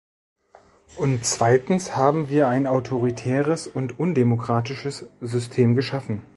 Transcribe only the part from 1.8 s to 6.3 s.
haben wir ein autoritäres und undemokratisches System geschaffen.